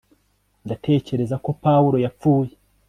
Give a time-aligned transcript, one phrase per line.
[0.65, 2.53] ndatekereza ko pawulo yapfuye